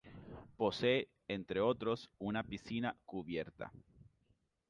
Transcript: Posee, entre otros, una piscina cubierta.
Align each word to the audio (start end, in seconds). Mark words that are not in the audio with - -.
Posee, 0.57 1.09
entre 1.27 1.59
otros, 1.61 2.09
una 2.17 2.43
piscina 2.43 2.97
cubierta. 3.05 3.71